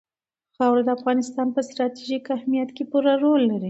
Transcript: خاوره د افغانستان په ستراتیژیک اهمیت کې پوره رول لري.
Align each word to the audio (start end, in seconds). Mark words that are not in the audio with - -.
خاوره 0.55 0.83
د 0.85 0.89
افغانستان 0.97 1.47
په 1.55 1.59
ستراتیژیک 1.69 2.25
اهمیت 2.37 2.69
کې 2.75 2.83
پوره 2.91 3.13
رول 3.23 3.41
لري. 3.51 3.59